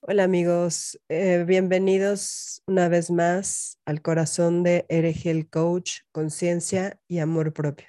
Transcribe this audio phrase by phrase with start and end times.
[0.00, 7.52] Hola amigos, eh, bienvenidos una vez más al corazón de Eregel Coach, conciencia y amor
[7.52, 7.88] propio.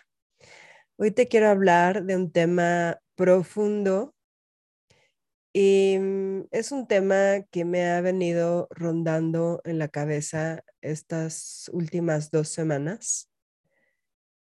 [0.98, 4.16] Hoy te quiero hablar de un tema profundo
[5.54, 12.32] y mm, es un tema que me ha venido rondando en la cabeza estas últimas
[12.32, 13.30] dos semanas,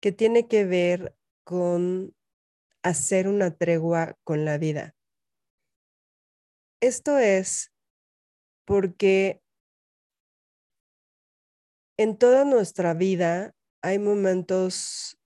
[0.02, 2.16] que tiene que ver con
[2.82, 4.96] hacer una tregua con la vida.
[6.82, 7.74] Esto es
[8.66, 9.42] porque
[11.98, 15.18] en toda nuestra vida hay momentos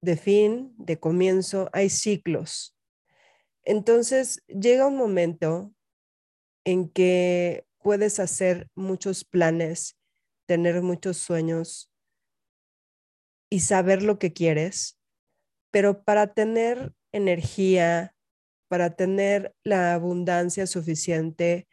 [0.00, 2.76] de fin, de comienzo, hay ciclos.
[3.64, 5.74] Entonces llega un momento
[6.64, 9.98] en que puedes hacer muchos planes,
[10.46, 11.90] tener muchos sueños
[13.50, 14.98] y saber lo que quieres,
[15.70, 18.13] pero para tener energía,
[18.68, 21.68] para tener la abundancia suficiente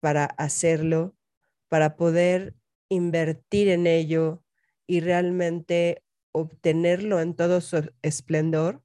[0.00, 1.16] para hacerlo,
[1.68, 2.54] para poder
[2.88, 4.44] invertir en ello
[4.86, 8.82] y realmente obtenerlo en todo su esplendor,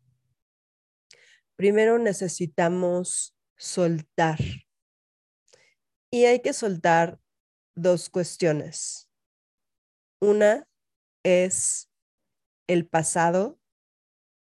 [1.55, 4.39] primero necesitamos soltar.
[6.09, 7.19] Y hay que soltar
[7.75, 9.09] dos cuestiones.
[10.19, 10.67] Una
[11.23, 11.89] es
[12.67, 13.59] el pasado,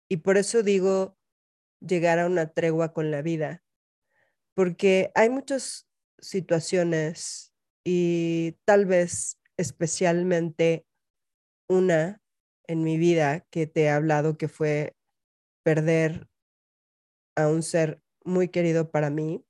[0.09, 1.17] y por eso digo
[1.85, 3.63] llegar a una tregua con la vida,
[4.55, 5.87] porque hay muchas
[6.19, 7.53] situaciones
[7.83, 10.85] y tal vez especialmente
[11.67, 12.21] una
[12.67, 14.95] en mi vida que te he hablado que fue
[15.63, 16.29] perder
[17.35, 19.43] a un ser muy querido para mí.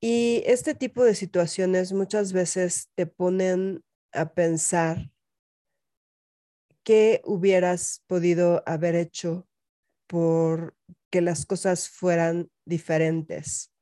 [0.00, 3.82] Y este tipo de situaciones muchas veces te ponen
[4.12, 5.10] a pensar
[6.82, 9.48] qué hubieras podido haber hecho
[10.06, 10.76] por
[11.10, 13.72] que las cosas fueran diferentes.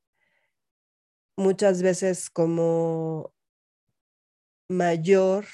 [1.37, 3.35] Muchas veces como
[4.69, 5.47] mayor,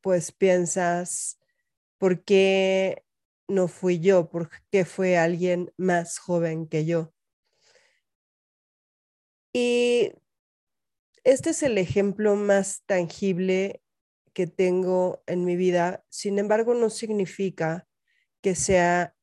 [0.00, 1.38] pues piensas,
[1.98, 3.04] ¿por qué
[3.48, 4.30] no fui yo?
[4.30, 7.12] ¿Por qué fue alguien más joven que yo?
[9.52, 10.12] Y
[11.24, 13.82] este es el ejemplo más tangible
[14.32, 16.04] que tengo en mi vida.
[16.08, 17.88] Sin embargo, no significa
[18.40, 19.14] que sea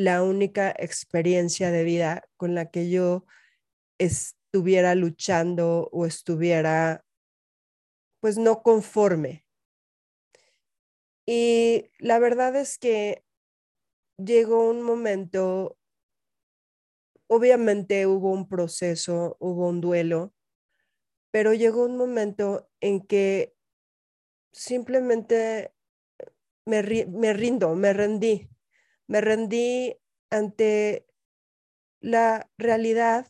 [0.00, 3.26] la única experiencia de vida con la que yo
[3.98, 7.04] estuviera luchando o estuviera
[8.20, 9.46] pues no conforme.
[11.26, 13.26] Y la verdad es que
[14.16, 15.76] llegó un momento,
[17.26, 20.32] obviamente hubo un proceso, hubo un duelo,
[21.30, 23.54] pero llegó un momento en que
[24.50, 25.74] simplemente
[26.64, 28.48] me, me rindo, me rendí
[29.10, 29.96] me rendí
[30.30, 31.04] ante
[32.00, 33.26] la realidad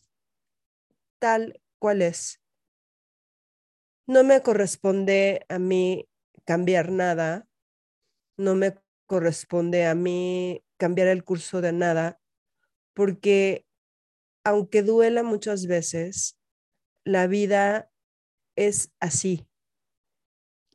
[1.17, 2.39] tal cual es.
[4.05, 6.07] No me corresponde a mí
[6.45, 7.47] cambiar nada,
[8.37, 8.75] no me
[9.07, 12.21] corresponde a mí cambiar el curso de nada,
[12.93, 13.65] porque
[14.43, 16.37] aunque duela muchas veces,
[17.03, 17.91] la vida
[18.55, 19.47] es así.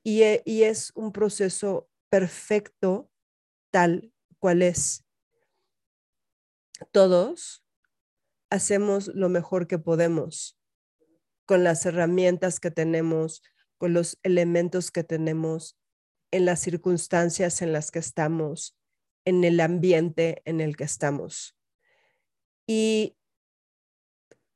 [0.03, 3.09] Y, e, y es un proceso perfecto
[3.71, 4.13] tal
[4.47, 5.05] cuál es.
[6.93, 7.65] Todos
[8.49, 10.57] hacemos lo mejor que podemos
[11.47, 13.43] con las herramientas que tenemos,
[13.77, 15.77] con los elementos que tenemos,
[16.31, 18.79] en las circunstancias en las que estamos,
[19.25, 21.57] en el ambiente en el que estamos.
[22.69, 23.17] Y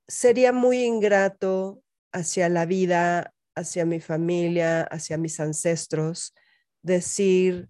[0.06, 6.32] sería muy ingrato hacia la vida, hacia mi familia, hacia mis ancestros,
[6.80, 7.68] decir,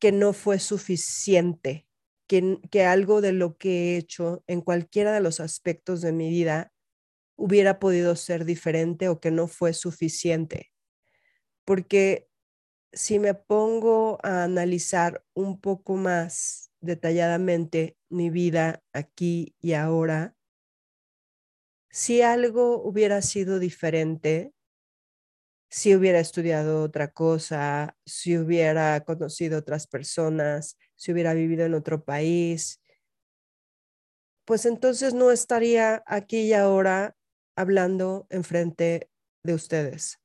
[0.00, 1.86] que no fue suficiente,
[2.26, 6.30] que, que algo de lo que he hecho en cualquiera de los aspectos de mi
[6.30, 6.72] vida
[7.36, 10.72] hubiera podido ser diferente o que no fue suficiente.
[11.64, 12.28] Porque
[12.92, 20.36] si me pongo a analizar un poco más detalladamente mi vida aquí y ahora,
[21.90, 24.52] si algo hubiera sido diferente,
[25.70, 32.04] si hubiera estudiado otra cosa, si hubiera conocido otras personas, si hubiera vivido en otro
[32.04, 32.82] país,
[34.44, 37.16] pues entonces no estaría aquí y ahora
[37.54, 39.08] hablando enfrente
[39.44, 40.20] de ustedes.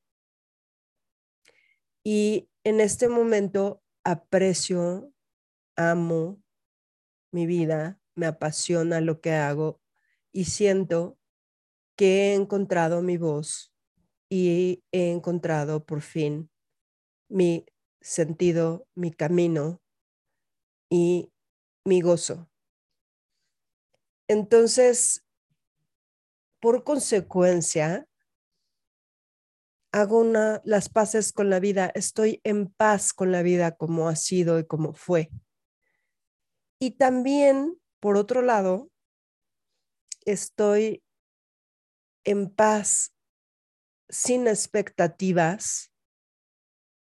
[2.03, 5.12] Y en este momento aprecio,
[5.75, 6.41] amo
[7.31, 9.80] mi vida, me apasiona lo que hago
[10.31, 11.19] y siento
[11.95, 13.75] que he encontrado mi voz
[14.30, 16.50] y he encontrado por fin
[17.30, 17.66] mi
[18.01, 19.81] sentido, mi camino
[20.89, 21.31] y
[21.83, 22.50] mi gozo.
[24.27, 25.24] Entonces,
[26.60, 28.07] por consecuencia,
[29.92, 34.16] hago una, las paces con la vida, estoy en paz con la vida como ha
[34.16, 35.30] sido y como fue.
[36.80, 38.89] Y también, por otro lado,
[40.25, 41.01] estoy
[42.25, 43.14] en paz
[44.09, 45.91] sin expectativas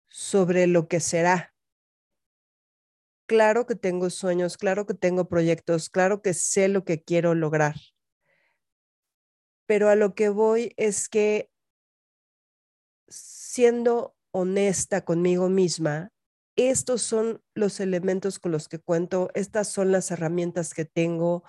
[0.09, 1.55] sobre lo que será.
[3.27, 7.77] Claro que tengo sueños, claro que tengo proyectos, claro que sé lo que quiero lograr.
[9.67, 11.51] Pero a lo que voy es que
[13.09, 16.11] siendo honesta conmigo misma,
[16.57, 21.45] estos son los elementos con los que cuento, estas son las herramientas que tengo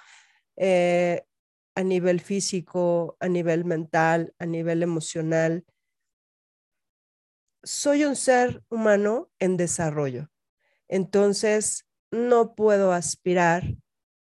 [0.55, 1.25] eh,
[1.75, 5.65] a nivel físico, a nivel mental, a nivel emocional,
[7.63, 10.29] soy un ser humano en desarrollo.
[10.87, 13.63] Entonces, no puedo aspirar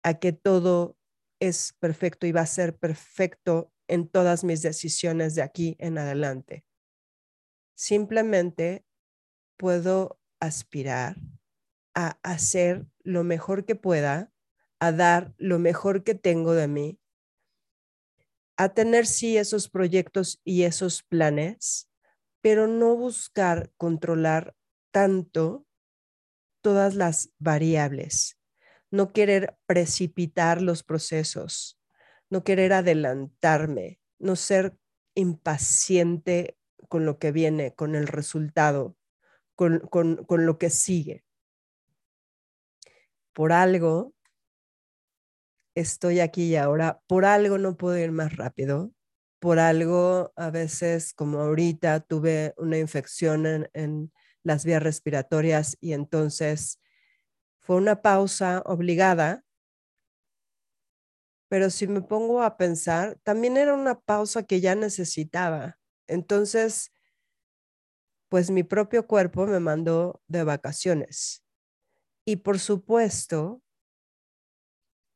[0.04, 0.98] a que todo
[1.40, 6.64] es perfecto y va a ser perfecto en todas mis decisiones de aquí en adelante.
[7.76, 8.86] Simplemente
[9.58, 11.18] puedo aspirar
[11.94, 14.32] a hacer lo mejor que pueda,
[14.80, 17.01] a dar lo mejor que tengo de mí,
[18.64, 21.90] a tener sí esos proyectos y esos planes,
[22.42, 24.56] pero no buscar controlar
[24.92, 25.66] tanto
[26.62, 28.38] todas las variables,
[28.92, 31.82] no querer precipitar los procesos,
[32.30, 34.78] no querer adelantarme, no ser
[35.16, 36.56] impaciente
[36.88, 38.96] con lo que viene, con el resultado,
[39.56, 41.26] con, con lo que sigue.
[43.34, 44.14] Por algo
[45.76, 48.92] estoy aquí y ahora, por algo no puedo ir más rápido,
[49.40, 54.12] por algo, a veces, como ahorita, tuve una infección en,
[54.44, 56.80] las vías respiratorias y entonces
[57.60, 59.44] fue una pausa obligada.
[61.48, 65.78] Pero si me pongo a pensar, también era una pausa que ya necesitaba.
[66.08, 66.92] Entonces,
[68.30, 71.44] pues mi propio cuerpo me mandó de vacaciones.
[72.26, 73.62] Y por supuesto,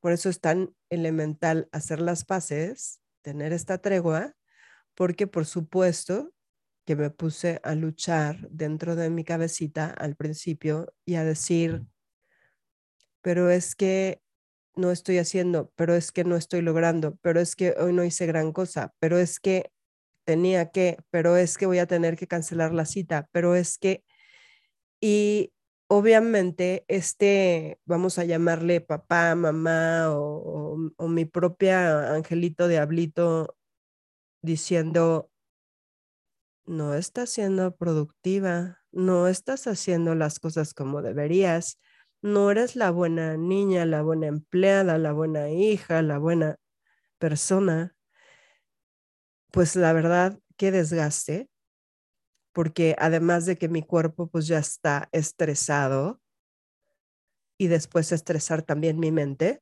[0.05, 4.35] por eso es tan elemental hacer las paces tener esta tregua,
[4.93, 6.31] porque por supuesto
[6.85, 11.87] que me puse a luchar dentro de mi cabecita al principio y a decir,
[13.23, 14.21] pero es que
[14.75, 18.27] no estoy haciendo, pero es que no estoy logrando, pero es que hoy no hice
[18.27, 19.71] gran cosa, pero es que
[20.23, 24.03] tenía que, pero es que voy a tener que cancelar la cita, pero es que,
[25.01, 25.51] y
[25.87, 30.77] obviamente este, vamos a llamarle papá, mamá o,
[31.07, 33.55] mi propia angelito diablito
[34.41, 35.31] diciendo,
[36.65, 41.79] no estás siendo productiva, no estás haciendo las cosas como deberías,
[42.21, 46.57] no eres la buena niña, la buena empleada, la buena hija, la buena
[47.19, 47.95] persona.
[49.51, 51.49] Pues la verdad, qué desgaste,
[52.55, 56.21] porque además de que mi cuerpo pues ya está estresado
[57.59, 59.61] y después estresar también mi mente,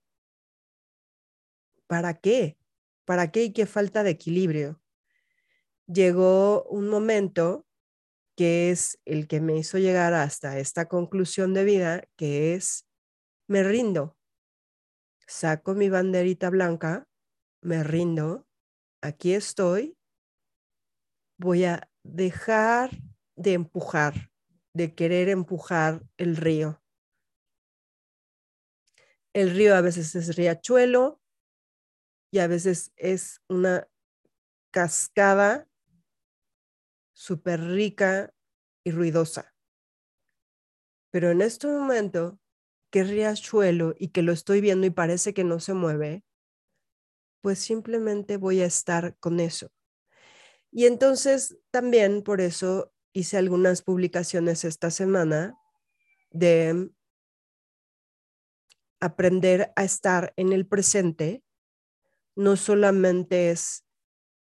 [1.87, 2.55] ¿para qué?
[3.03, 4.79] ¿Para qué y qué falta de equilibrio?
[5.87, 7.65] Llegó un momento
[8.37, 12.85] que es el que me hizo llegar hasta esta conclusión de vida, que es,
[13.47, 14.15] me rindo,
[15.25, 17.07] saco mi banderita blanca,
[17.59, 18.47] me rindo,
[19.01, 19.97] aquí estoy,
[21.39, 22.91] voy a dejar
[23.36, 24.31] de empujar,
[24.74, 26.81] de querer empujar el río.
[29.33, 31.19] El río a veces es riachuelo
[32.31, 33.88] y a veces es una
[34.72, 35.67] cascada
[37.13, 38.33] súper rica
[38.83, 39.53] y ruidosa.
[41.12, 42.39] Pero en este momento,
[42.91, 46.24] que riachuelo y que lo estoy viendo y parece que no se mueve,
[47.41, 49.69] pues simplemente voy a estar con eso.
[50.75, 55.56] Y entonces también por eso hice algunas publicaciones esta semana
[56.32, 56.89] de
[59.00, 61.44] aprender a estar en el presente.
[62.36, 63.86] No solamente es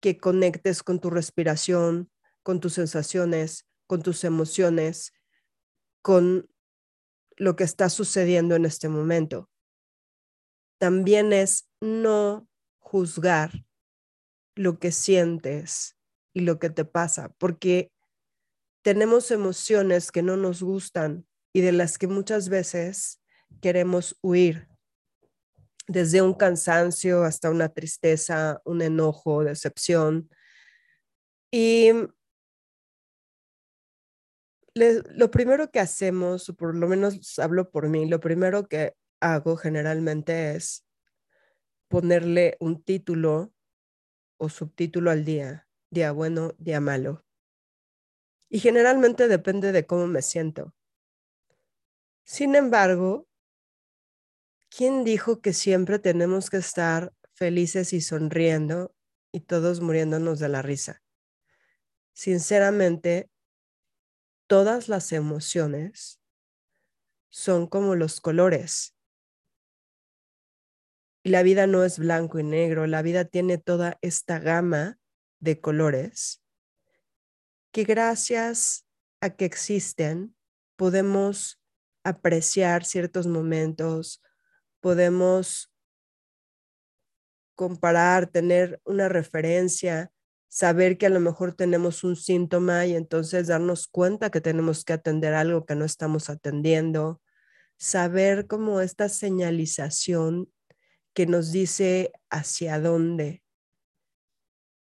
[0.01, 2.13] que conectes con tu respiración,
[2.45, 5.13] con tus sensaciones, con tus emociones,
[6.01, 6.49] con
[7.37, 9.51] lo que está sucediendo en este momento.
[10.79, 13.51] También es no juzgar
[14.55, 15.97] lo que sientes,
[16.33, 17.93] y lo que te pasa, porque
[18.83, 23.21] tenemos emociones que no nos gustan y de las que muchas veces
[23.61, 24.69] queremos huir,
[25.89, 30.31] desde un cansancio hasta una tristeza, un enojo, decepción.
[31.51, 31.91] Y
[34.75, 39.57] lo primero que hacemos, o por lo menos hablo por mí, lo primero que hago
[39.57, 40.87] generalmente es
[41.89, 43.53] ponerle un título
[44.39, 47.25] o subtítulo al día, día bueno, día malo.
[48.49, 50.75] Y generalmente depende de cómo me siento.
[52.25, 53.29] Sin embargo,
[54.69, 58.95] ¿quién dijo que siempre tenemos que estar felices y sonriendo
[59.33, 61.03] y todos muriéndonos de la risa?
[62.13, 63.31] Sinceramente,
[64.47, 66.21] todas las emociones
[67.31, 68.97] son como los colores.
[71.23, 75.00] Y la vida no es blanco y negro, la vida tiene toda esta gama
[75.41, 76.43] de colores
[77.73, 78.87] que gracias
[79.21, 80.35] a que existen
[80.77, 81.61] podemos
[82.05, 84.23] apreciar ciertos momentos,
[84.81, 85.71] podemos
[87.55, 90.11] comparar, tener una referencia,
[90.49, 94.95] saber que a lo mejor tenemos un síntoma y entonces darnos cuenta que tenemos que
[94.95, 97.21] atender algo que no estamos atendiendo,
[97.77, 100.51] saber cómo esta señalización
[101.13, 103.43] que nos dice hacia dónde.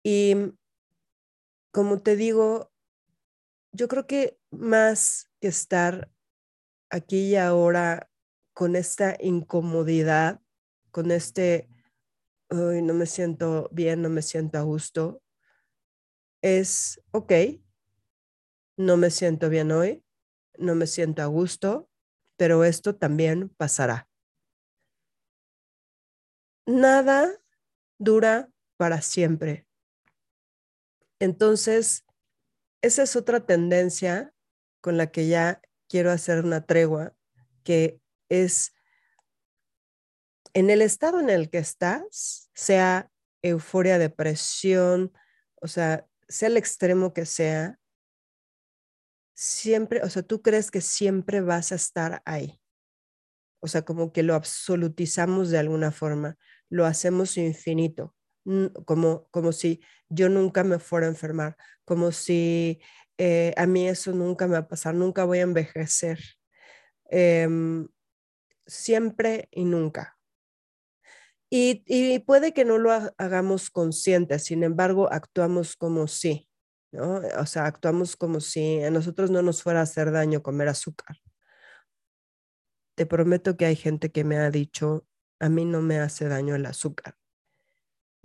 [0.06, 0.52] Y
[1.73, 2.70] como te digo,
[3.73, 6.11] yo creo que más que estar
[6.90, 8.11] aquí y ahora
[8.52, 10.40] con esta incomodidad,
[10.90, 11.68] con este,
[12.50, 15.23] hoy no me siento bien, no me siento a gusto,
[16.42, 17.32] es, ok,
[18.76, 20.04] no me siento bien hoy,
[20.58, 21.88] no me siento a gusto,
[22.37, 24.08] pero esto también pasará.
[26.66, 27.30] Nada
[27.99, 29.63] dura para siempre.
[31.25, 32.04] Entonces,
[32.83, 34.35] esa es otra tendencia
[34.83, 37.14] con la que ya quiero hacer una tregua,
[37.62, 38.75] que es
[40.52, 45.14] en el estado en el que estás, sea euforia, depresión,
[45.62, 47.78] o sea, sea el extremo que sea,
[49.35, 52.61] siempre, o sea, tú crees que siempre vas a estar ahí.
[53.61, 56.37] O sea, como que lo absolutizamos de alguna forma,
[56.69, 58.14] lo hacemos infinito,
[58.84, 62.80] como, como si yo nunca me fuera a enfermar, como si
[63.18, 66.18] eh, a mí eso nunca me va a pasar, nunca voy a envejecer.
[67.06, 67.88] Em,
[68.66, 70.18] siempre y nunca.
[71.50, 76.48] Y, puede que no lo hagamos consciente, sin embargo, actuamos como si,
[76.90, 77.22] ¿no?
[77.38, 81.16] O sea, actuamos como si a nosotros no nos fuera a hacer daño comer azúcar.
[82.96, 85.06] Te prometo que hay gente que me ha dicho,
[85.38, 87.16] a mí no me hace daño el azúcar.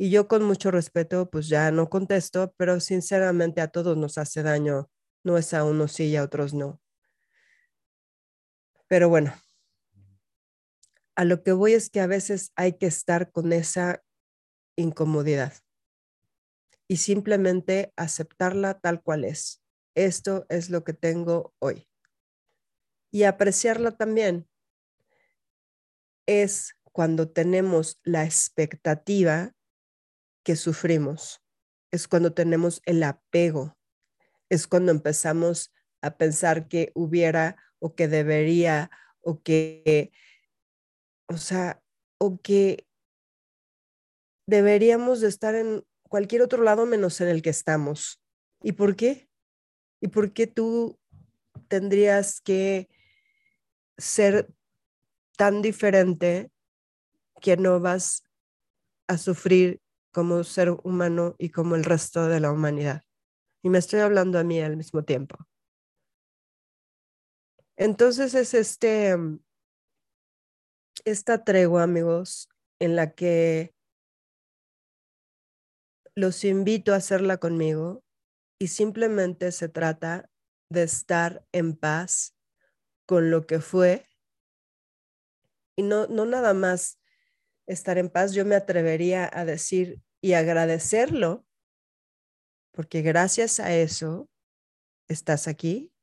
[0.01, 4.43] Y yo con mucho respeto, pues ya no contesto, pero sinceramente a todos nos hace
[4.43, 4.89] daño.
[5.25, 6.81] No es a unos sí y a otros no.
[8.87, 9.33] Pero bueno,
[11.17, 14.01] a lo que voy es que a veces hay que estar con esa
[14.77, 15.53] incomodidad
[16.87, 19.61] y simplemente aceptarla tal cual es.
[19.95, 21.89] Esto es lo que tengo hoy.
[23.11, 24.47] Y apreciarla también
[26.25, 29.53] es cuando tenemos la expectativa
[30.43, 31.41] que sufrimos,
[31.91, 33.77] es cuando tenemos el apego,
[34.49, 38.89] es cuando empezamos a pensar que hubiera o que debería
[39.21, 40.11] o que
[41.29, 41.81] o sea,
[42.17, 42.87] o que
[44.47, 48.19] deberíamos de estar en cualquier otro lado menos en el que estamos.
[48.63, 49.29] ¿Y por qué?
[50.01, 50.99] ¿Y por qué tú
[51.67, 52.89] tendrías que
[53.97, 54.51] ser
[55.37, 56.51] tan diferente
[57.41, 58.23] que no vas
[59.07, 59.79] a sufrir
[60.11, 63.03] como ser humano y como el resto de la humanidad?
[63.63, 65.37] Y me estoy hablando a mí al mismo tiempo.
[67.77, 69.15] Entonces es este
[71.05, 72.49] esta tregua, amigos,
[72.79, 73.73] en la que
[76.15, 78.03] los invito a hacerla conmigo
[78.59, 80.29] y simplemente se trata
[80.69, 82.35] de estar en paz
[83.05, 84.05] con lo que fue
[85.77, 86.98] y no, no nada más
[87.69, 91.45] estar en paz, yo me atrevería a decir y agradecerlo,
[92.71, 94.27] porque gracias a eso
[95.07, 95.93] estás aquí,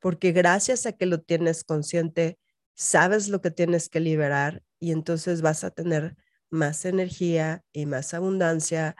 [0.00, 2.38] porque gracias a que lo tienes consciente,
[2.74, 6.14] sabes lo que tienes que liberar y entonces vas a tener
[6.50, 8.94] más energía y más abundancia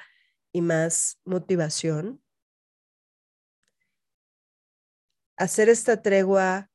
[0.50, 2.22] y más motivación.
[5.36, 6.70] Hacer esta tregua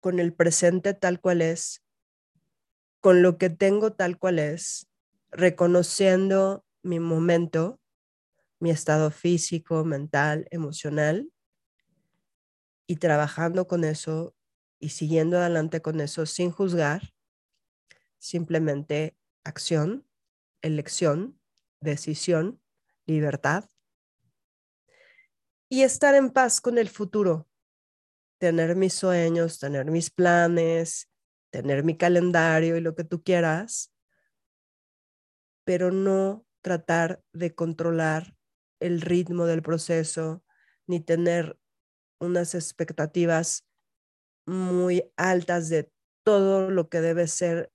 [0.00, 1.82] con el presente tal cual es,
[3.00, 4.88] con lo que tengo tal cual es,
[5.30, 7.80] reconociendo mi momento,
[8.60, 11.30] mi estado físico, mental, emocional
[12.86, 14.34] y trabajando con eso
[14.80, 17.14] y siguiendo adelante con eso sin juzgar,
[18.18, 20.06] simplemente acción,
[20.62, 21.38] elección,
[21.80, 22.60] decisión,
[23.06, 23.64] libertad
[25.68, 27.48] y estar en paz con el futuro,
[28.38, 31.07] tener mis sueños, tener mis planes,
[31.50, 33.92] tener mi calendario y lo que tú quieras,
[35.64, 38.34] pero no tratar de controlar
[38.80, 40.42] el ritmo del proceso
[40.86, 41.58] ni tener
[42.20, 43.66] unas expectativas
[44.46, 45.90] muy altas de
[46.24, 47.70] todo lo que debe ser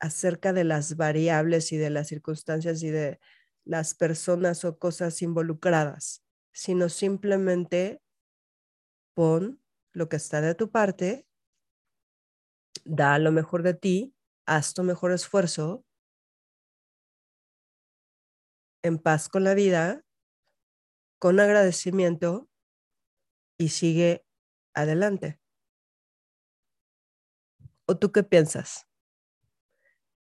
[0.00, 3.20] acerca de las variables y de las circunstancias y de
[3.64, 8.02] las personas o cosas involucradas, sino simplemente
[9.14, 11.26] pon lo que está de tu parte,
[12.84, 14.14] da lo mejor de ti,
[14.46, 15.84] haz tu mejor esfuerzo,
[18.82, 20.04] en paz con la vida,
[21.18, 22.48] con agradecimiento
[23.58, 24.26] y sigue
[24.74, 25.38] adelante.
[27.86, 28.88] ¿O tú qué piensas?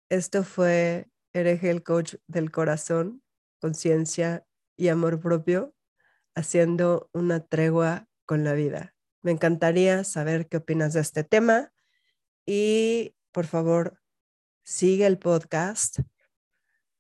[0.10, 3.24] Esto fue Hereje el coach del corazón,
[3.60, 4.46] conciencia
[4.78, 5.74] y amor propio,
[6.36, 8.96] haciendo una tregua con la vida.
[9.22, 11.72] Me encantaría saber qué opinas de este tema
[12.54, 13.98] y por favor
[14.62, 16.00] sigue el podcast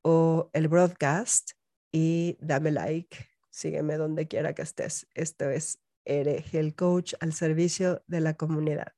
[0.01, 1.51] o el broadcast
[1.91, 5.07] y dame like, sígueme donde quiera que estés.
[5.13, 8.93] Esto es Hereje el coach al servicio de la comunidad.